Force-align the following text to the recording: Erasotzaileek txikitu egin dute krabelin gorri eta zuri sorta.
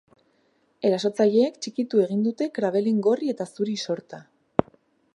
Erasotzaileek 0.89 1.59
txikitu 1.65 2.03
egin 2.05 2.25
dute 2.29 2.49
krabelin 2.57 3.05
gorri 3.09 3.33
eta 3.35 3.51
zuri 3.57 3.81
sorta. 3.89 4.25